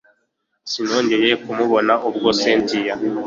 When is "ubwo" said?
2.09-2.29